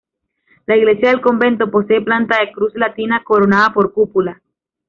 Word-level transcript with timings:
La 0.65 0.75
iglesia 0.77 1.09
del 1.11 1.21
convento 1.21 1.69
posee 1.69 2.01
planta 2.01 2.39
de 2.39 2.51
cruz 2.51 2.73
latina 2.73 3.21
coronada 3.23 3.71
por 3.71 3.93
cúpula. 3.93 4.41